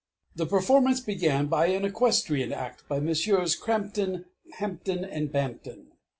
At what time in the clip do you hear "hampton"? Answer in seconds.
4.57-5.05